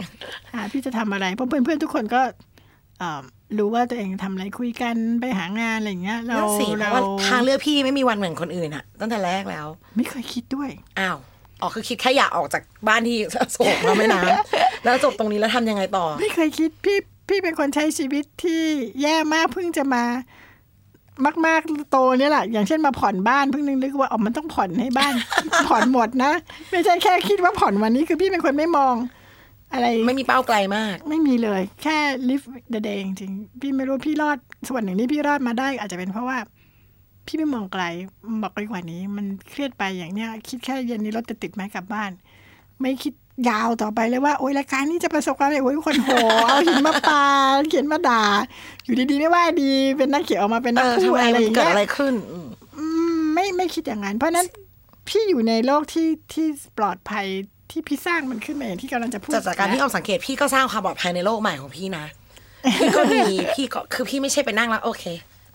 [0.53, 2.21] อ่าพี่จะทำอะไรเพราะเพื่อนเพื่อนๆทุกคนก็
[2.99, 3.21] เอ่อ
[3.57, 11.17] รู้ว่าตัวเองทำอะไรคุยกันไปหางานอะไรอย่างเงี้ย เรานั่นสิเพเราราะว่าทางเลือกพี่ไม่มีวันเหมือนคนอื่นอะตั้งแต่แรกแล้ว ไม่เคยคิดด้วยอ้าว
[11.61, 13.17] อ๋อคือคิดแค่อยากออกจากบ้านที่
[13.53, 14.25] โศกมาไม่นาน
[14.83, 16.97] แล้วจบตรงนี้แล้วทำยังไงต่อ ไม่เคยคิดพี่
[17.29, 18.63] พี่เป็นคนใช้ชีวิตที่
[19.01, 20.03] แย่มากเพิ่งจะมา
[21.47, 25.13] มาก ๆ โตเนี่ยแหละ อย่างเช่นมาผ่อนบ้านเพิ่งนึกว่าอ๋อมันต้องผ่อนให้บ้าน
[25.67, 26.31] ผ่อนหมดนะ
[26.71, 28.95] ไม่ใช่แค่คิดว่าผ่อนวันนี้คือพี่เป็นคนไม่มอง
[29.73, 31.97] อะไรไม่มีเป้าไกลมาก ไม่มีเลย แค่
[32.29, 34.37] live the day จริงๆพี่ไม่รู้พี่รอด
[34.69, 36.37] ส่วนหนึ่งที่พี่รอดมาได้ อาจจะเป็นเพราะว่า
[37.25, 37.83] พี่ไม่มองไกล
[38.41, 42.11] บอกไปกว่านี้ มันเครียดไปอย่างเนี้ยคิดแค่เย็นนี้รถจะติดไหมกลับบ้าน
[42.81, 43.13] ไม่คิด
[43.49, 46.09] ยาวต่อไปเลยว่าโอ๊ยรายการนี้จะประสบความสำเร็จโอ้ยคนโห
[46.47, 47.23] เอาหินมาปา
[47.69, 48.23] เขียนมาด่า
[48.83, 52.47] อยู่ดีๆไม่ว่าดีเป็นนักเขียนออกมาเป็นนัเอกอพูทำดไมอะไรมันอย่างเกิดเงี้ยอะไรขึ้นอืม
[52.77, 52.85] อื
[53.17, 54.47] มไม่ไม่คิดอย่างนั้น เพราะฉะนั้น
[55.07, 56.47] พี่อยู่ในโลกที่ที่
[56.77, 57.25] ปลอดภัย
[57.71, 62.05] ที่พี่สร้างมันขึ้นมาอย่างที่กำลังจะพูดจากจากการที่นะออมสังเกตพี่ก็สร้างความปลอดภัยในโลกใหม่ของพี่นะ
[62.79, 63.21] พี่ก็มี
[63.53, 65.03] พี่ก็คือพี่ไม่ใช่ไปนั่งแล้วโอเค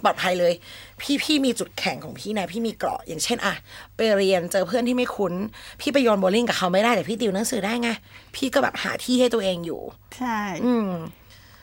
[0.05, 0.53] ปลอดภัยเลย
[1.01, 3.55] พี่พี่มีจุดแข็งของพี่นะพี่มีเกราะอย่างเช่นอะ
[3.97, 5.35] ไปเรียนเจอเพื่อนที่ไม่คุ้น
[5.81, 7.89] พี่ไปโยนโบว์ลิ่งกับเขาไม่ได้แต่พี่ติวหนังสือได้ไง
[8.37, 9.81] พี่ก็แบบหาที่ให้ตัวเองอยู่
[10.19, 10.91] ใช่ อืม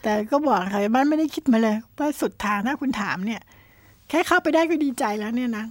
[0.03, 3.41] แต่ก็บอกค่ะบ้านไม่ได้คิดมาเลยว่าสุดทางถ้าคุณถามเนี่ย
[4.09, 5.65] แค่เข้าไปได้ก็ดีใจแล้วเนี่ยนะ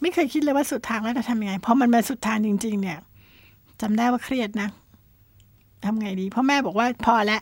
[0.00, 2.98] ไม่เคยคิดเลยว่าสุดทางแล้วจะทำยังไงพอมันมาสุดทางจริง ๆ เนี่ย
[3.80, 4.68] จำได้ว่าเครียดนะ
[5.84, 7.40] ทำไงดี เพ่อแม่บอกว่าพอแล้ว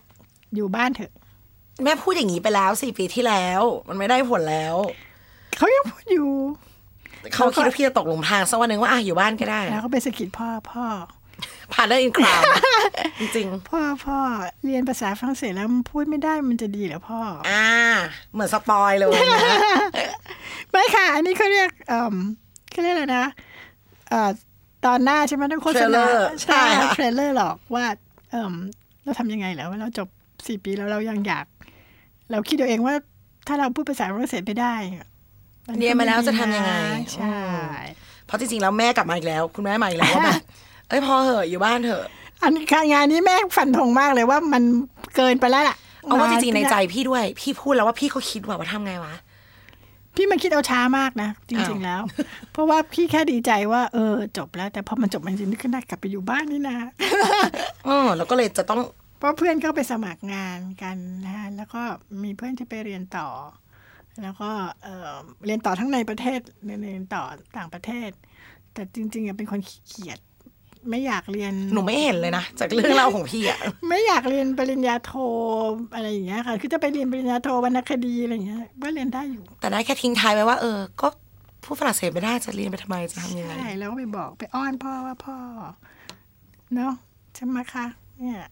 [0.54, 1.12] อยู่บ้านเถอะ
[1.84, 4.76] แม่พูดอย่างนี้ไปแล้วสี่ปีที่แล้ว มันไม่ได้ผลแล้ว
[5.58, 6.30] เขายังพูดอยู่
[7.34, 10.84] เขาคิดว่าพี่จะตกหลุมพรางสักวันหนึ่งว่าอะอยู่บ้านก็ได้ แล้วก็ไปสะกิดพ่อพ่อ
[11.72, 12.40] ผ่านได้อินคราว
[13.20, 14.18] จริงพ่อพ่อ
[14.64, 17.68] เรียนภาษาฝรั่งเศสแล้วมันพูดไม่ได้มันจะดีเหรอพ่อๆอ่า
[18.32, 19.38] เหมือน spoil เลยนะ
[20.72, 22.16] ไม่ค่ะ อันนี้เขาเรียกเอ่อ
[22.70, 23.24] เขาเรียกอะไรนะ
[24.10, 24.30] เอ่อ
[24.86, 26.12] ตอนหน้าใช่ไหมต้องโฆษณา Trailer
[26.44, 27.84] ใช่ใช่ค่ะ trailer หรอกว่า
[28.30, 28.54] เอ่อ
[29.04, 30.08] เราทำยังไงแล้วว่าเราจบ
[30.46, 31.46] สี่ปีแล้วเรายังอยาก
[32.30, 32.94] เราคิดเอาเองว่า
[33.46, 34.96] ถ้าเราพูดภาษาฝรั่งเศสไม่ได้น
[35.66, 36.72] ก็เรียนมาแล้วจะทำยังไง
[37.14, 37.38] ใช่
[38.26, 40.42] เพราะจริงๆแล้วแม่กลับมาอีกแล้ว คุณแม่มาอีกแล้วว่าแบบ
[40.88, 42.04] เอ้ยพอเหอะอยู่บ้านเถอะ
[42.42, 44.62] อันนี้ค่ะงานนี้แม่ฟันธงมากเลยว่ามัน
[45.16, 49.14] เกินไปแล้วล่ะเอาว่าจริงๆในใจพี่ด้วย พี่พูดแล้วว่าพี่ก็คิดว่าว่าทำไงวะ
[50.16, 52.00] พี่มันคิดเอาช้ามากนะ จริง ๆแล้ว
[52.52, 56.76] เพราะว่าพี่แค่ดีใจว่า เออ จบแล้ว แต่พอมันจบมันจริงๆนึกขึ้นได้กลับไปอยู่บ้านนี่นะ
[57.86, 58.80] เออแล้วก็เลยจะต้อง
[59.18, 61.82] เพราะเพื่อนก็ไปสมัครงานกันนะฮะแล้วก็
[62.22, 63.28] มีเพื่อนที่ไปเรียนต่อ
[64.22, 64.50] แล้วก็
[64.82, 65.14] เอ่อ
[65.46, 67.22] เรียนต่อทั้งในประเทศเรียนต่อ
[67.56, 68.10] ต่างประเทศ
[68.72, 70.18] แต่จริงๆอะเป็นคนขี้เกียจ
[70.90, 75.12] ไม่อยากเรียน หนูไม่เห็นเลยนะ จากเรื่องเล่าของพี่อะไม่อยากเรียนปริญญาโท
[75.94, 81.08] อะไรอย่างเงี้ยค่ะ คือจะไปเรียนปริญญาโทวรรณคดีอะไรอย่างเงี้ยก็เรียนได้อยู่ แต่ได้แค่ทิ้งท้ายไว้ว่า เออ ก็
[81.64, 85.36] พูดฝรั่งเศสไม่ได้จะเรียนไปทำไมจะทำยังไงใช่แล้วก็ไปบอกไปอ้อนพ่อว่าพ่อ
[86.74, 86.92] เนาะ
[87.34, 87.86] ใช่ไหมคะ
[88.20, 88.42] เนี่ย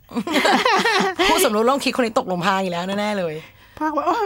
[1.29, 3.35] ผู้สมรู้ร่วมคิดคนนี้ตกหลุมพรางอีกแล้วแน่ๆเลย
[3.79, 4.19] พ่อก็ว่าโอ้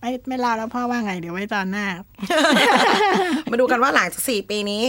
[0.00, 1.86] ไม่ไม่เล่าแล้วพ่อว่าไงเดี๋ยวไว้ตอนหน้า
[3.50, 4.82] มาดูกันว่าหลังจากสี่ปีนี้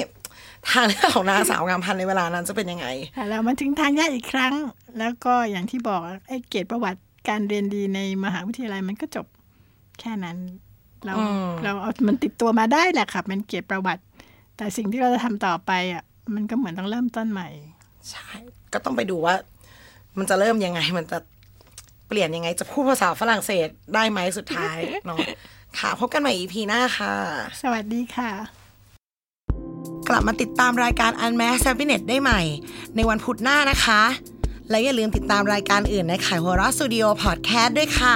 [0.69, 4.53] ทางเลือกของนางสาวงามพันธุ์ในเวลานั้นจะเป็นยังไงค่ะเรามาถึงทางแยกอีกครั้ง
[4.99, 9.25] แล้วก็อย่างที่บอกไอ้เกียรติประวัติการเรียนดีในมหาวิทยาลัยมันก็จบ
[9.99, 10.37] แค่นั้น
[11.05, 14.01] เราอืมเราเอามันติดตัวมาได้แหละค่ะเป็นเกียรติประวัติ
[14.57, 16.03] แต่สิ่งที่เราจะทำต่อไปอะ
[16.35, 17.49] มันก็เหมือนต้องเริ่มต้นใหม่
[18.09, 18.29] ใช่
[18.73, 19.35] ก็ต้องไปดูว่า
[20.17, 21.17] มันจะเริ่มยังไง มันจะ
[22.07, 25.17] เปลี่ยนยังไง จะพูดภาษาฝรั่งเศสได้ไหมสุดท้ายเนาะ
[25.79, 27.13] ค่ะ พบกันใหม่ EP หน้าค่ะ
[27.61, 28.31] สวัสดีค่ะ
[30.09, 32.41] กลับมาติดตามรายการ Unmasked Happiness ได้ใหม่
[32.95, 34.01] ในวันพุธหน้านะคะ
[34.69, 38.15] และอย่าลืมติดตามรายการอื่นในขายหัวเราะสตูดิโอพอดแคสต์ด้วยค่ะ